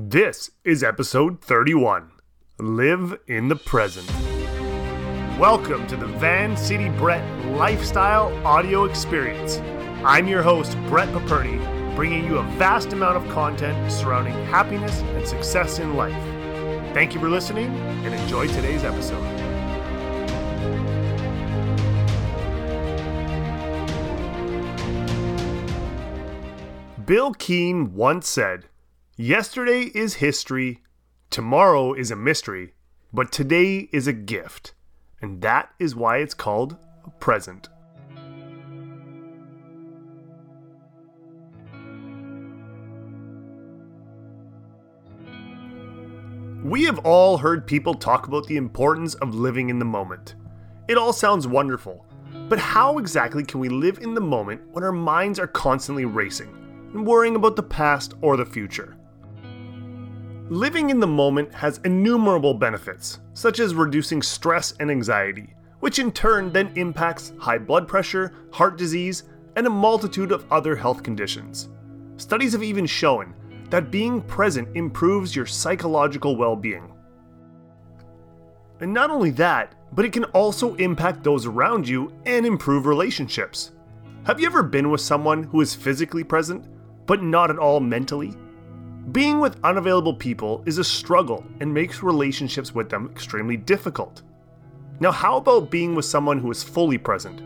[0.00, 2.12] This is episode 31
[2.60, 4.08] Live in the Present.
[5.40, 9.58] Welcome to the Van City Brett Lifestyle Audio Experience.
[10.04, 11.58] I'm your host, Brett Paperny,
[11.96, 16.14] bringing you a vast amount of content surrounding happiness and success in life.
[16.94, 17.74] Thank you for listening
[18.04, 19.24] and enjoy today's episode.
[27.04, 28.66] Bil Keane once said,
[29.20, 30.78] Yesterday is history,
[31.28, 32.74] tomorrow is a mystery,
[33.12, 34.74] but today is a gift.
[35.20, 37.68] And that is why it's called a present.
[46.62, 50.36] We have all heard people talk about the importance of living in the moment.
[50.86, 52.06] It all sounds wonderful,
[52.48, 56.54] but how exactly can we live in the moment when our minds are constantly racing
[56.94, 58.97] and worrying about the past or the future?
[60.50, 66.10] Living in the moment has innumerable benefits, such as reducing stress and anxiety, which in
[66.10, 69.24] turn then impacts high blood pressure, heart disease,
[69.56, 71.68] and a multitude of other health conditions.
[72.16, 73.34] Studies have even shown
[73.68, 76.94] that being present improves your psychological well being.
[78.80, 83.72] And not only that, but it can also impact those around you and improve relationships.
[84.24, 86.64] Have you ever been with someone who is physically present,
[87.04, 88.34] but not at all mentally?
[89.12, 94.22] Being with unavailable people is a struggle and makes relationships with them extremely difficult.
[95.00, 97.40] Now, how about being with someone who is fully present?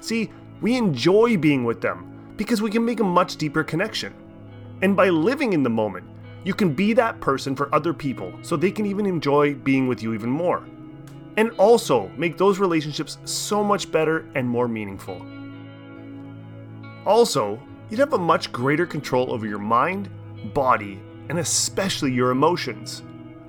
[0.00, 4.12] See, we enjoy being with them because we can make a much deeper connection.
[4.82, 6.06] And by living in the moment,
[6.44, 10.02] you can be that person for other people so they can even enjoy being with
[10.02, 10.66] you even more.
[11.36, 15.24] And also make those relationships so much better and more meaningful.
[17.06, 20.10] Also, you'd have a much greater control over your mind,
[20.54, 23.02] body, and especially your emotions.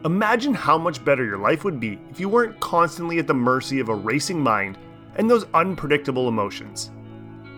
[0.06, 3.80] Imagine how much better your life would be if you weren't constantly at the mercy
[3.80, 4.78] of a racing mind
[5.16, 6.92] and those unpredictable emotions.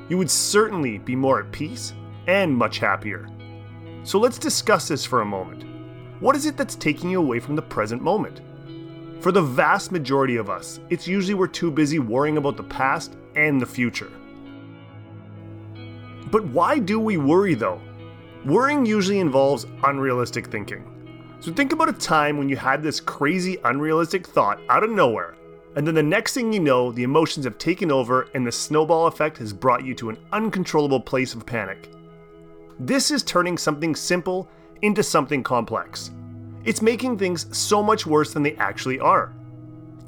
[0.10, 1.94] You would certainly be more at peace
[2.28, 3.30] and much happier.
[4.04, 5.64] So let's discuss this for a moment.
[6.22, 8.42] What is it that's taking you away from the present moment?
[9.22, 13.16] For the vast majority of us, it's usually we're too busy worrying about the past
[13.36, 14.12] and the future.
[16.30, 17.80] But why do we worry though?
[18.46, 20.84] Worrying usually involves unrealistic thinking.
[21.40, 25.36] So think about a time when you had this crazy unrealistic thought out of nowhere,
[25.78, 29.08] and then the next thing you know, the emotions have taken over and the snowball
[29.08, 31.90] effect has brought you to an uncontrollable place of panic.
[32.80, 34.50] This is turning something simple
[34.82, 36.12] into something complex.
[36.66, 39.34] It's making things so much worse than they actually are.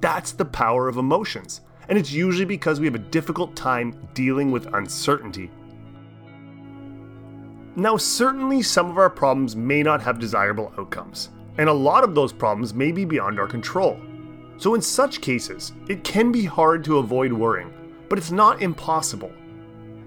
[0.02, 4.52] That's the power of emotions, and it's usually because we have a difficult time dealing
[4.52, 5.50] with uncertainty.
[7.78, 12.16] Now, certainly some of our problems may not have desirable outcomes, and a lot of
[12.16, 14.00] those problems may be beyond our control.
[14.58, 17.74] So, in such cases, it can be hard to avoid worrying,
[18.08, 19.32] but it's not impossible.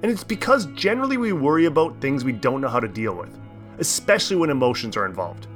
[0.02, 3.38] And it's because generally we worry about things we don't know how to deal with,
[3.78, 5.46] especially when emotions are involved.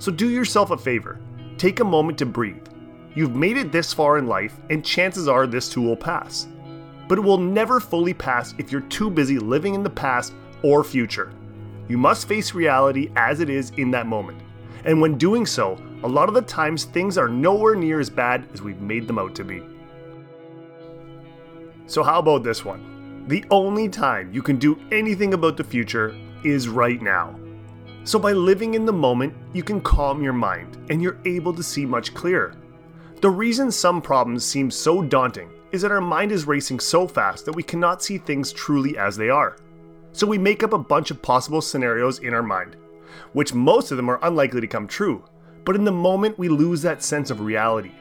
[0.00, 1.20] So do yourself a favor
[1.56, 2.66] take a moment to breathe.
[3.14, 6.48] You've made it this far in life, and chances are this too will pass.
[7.06, 10.32] But it will never fully pass if you're too busy living in the past
[10.62, 11.32] or future.
[11.90, 14.40] You must face reality as it is in that moment.
[14.84, 18.46] And when doing so, a lot of the times things are nowhere near as bad
[18.52, 19.60] as we've made them out to be.
[21.88, 23.24] So, how about this one?
[23.26, 26.14] The only time you can do anything about the future
[26.44, 27.36] is right now.
[28.04, 31.62] So, by living in the moment, you can calm your mind and you're able to
[31.64, 32.54] see much clearer.
[33.20, 37.44] The reason some problems seem so daunting is that our mind is racing so fast
[37.46, 39.56] that we cannot see things truly as they are.
[40.12, 42.76] So, we make up a bunch of possible scenarios in our mind,
[43.32, 45.24] which most of them are unlikely to come true,
[45.64, 47.92] but in the moment we lose that sense of reality.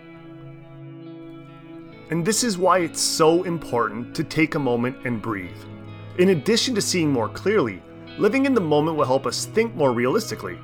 [2.10, 5.58] And this is why it's so important to take a moment and breathe.
[6.18, 7.84] In addition to seeing more clearly,
[8.18, 10.58] living in the moment will help us think more realistically.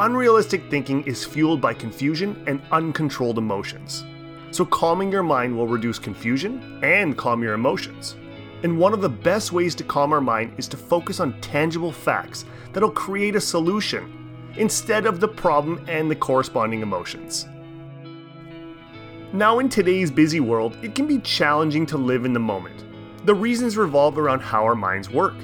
[0.00, 4.04] Unrealistic thinking is fueled by confusion and uncontrolled emotions.
[4.50, 8.16] So, calming your mind will reduce confusion and calm your emotions.
[8.62, 11.92] And one of the best ways to calm our mind is to focus on tangible
[11.92, 17.46] facts that'll create a solution instead of the problem and the corresponding emotions.
[19.32, 22.84] Now, in today's busy world, it can be challenging to live in the moment.
[23.26, 25.36] The reasons revolve around how our minds work.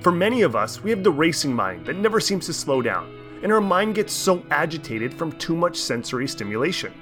[0.00, 3.14] For many of us, we have the racing mind that never seems to slow down,
[3.42, 6.92] and our mind gets so agitated from too much sensory stimulation.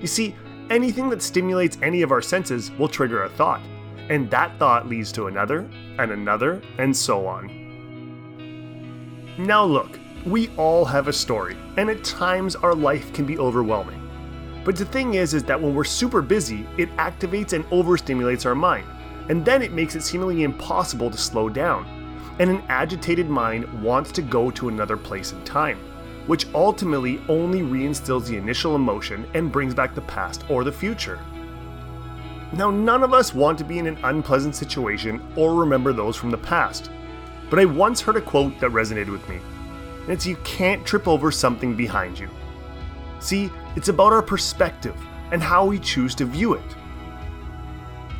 [0.00, 0.34] You see,
[0.68, 3.62] anything that stimulates any of our senses will trigger a thought,
[4.10, 5.68] and that thought leads to another,
[5.98, 7.48] and another, and so on.
[9.38, 14.02] Now, look, We all have a story, and at times our life can be overwhelming.
[14.64, 18.54] But the thing is is that when we're super busy, it activates and overstimulates our
[18.54, 18.86] mind,
[19.28, 21.86] and then it makes it seemingly impossible to slow down.
[22.40, 25.78] And an agitated mind wants to go to another place in time,
[26.26, 31.18] which ultimately only reinstills the initial emotion and brings back the past or the future.
[32.52, 36.30] Now, none of us want to be in an unpleasant situation or remember those from
[36.30, 36.90] the past.
[37.50, 39.38] But I once heard a quote that resonated with me,
[40.02, 42.28] and it's you can't trip over something behind you.
[43.20, 44.96] See, it's about our perspective
[45.32, 46.76] and how we choose to view it.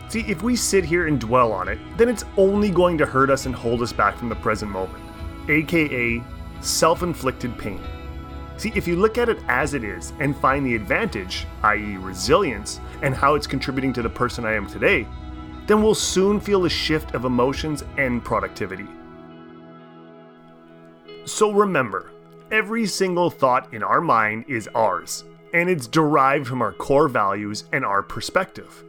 [0.08, 3.30] See, if we sit here and dwell on it, then it's only going to hurt
[3.30, 5.04] us and hold us back from the present moment,
[5.48, 6.22] aka
[6.60, 7.80] self inflicted pain.
[8.58, 12.80] See, if you look at it as it is and find the advantage, i.e., resilience,
[13.02, 15.06] and how it's contributing to the person I am today,
[15.68, 18.88] then we'll soon feel a shift of emotions and productivity.
[21.24, 22.10] So remember,
[22.50, 25.22] every single thought in our mind is ours,
[25.54, 28.82] and it's derived from our core values and our perspective.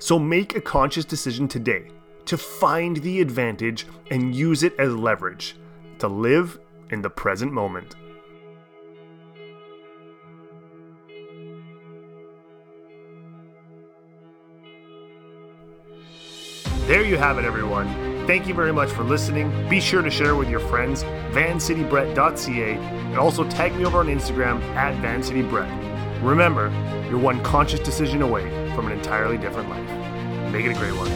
[0.00, 1.88] So make a conscious decision today
[2.26, 5.56] to find the advantage and use it as leverage
[6.00, 6.58] to live
[6.90, 7.96] in the present moment.
[16.86, 17.88] There you have it, everyone.
[18.26, 19.50] Thank you very much for listening.
[19.70, 21.02] Be sure to share with your friends,
[21.32, 26.22] vancitybrett.ca, and also tag me over on Instagram at vancitybrett.
[26.22, 26.68] Remember,
[27.08, 28.42] you're one conscious decision away
[28.74, 30.52] from an entirely different life.
[30.52, 31.08] Make it a great one.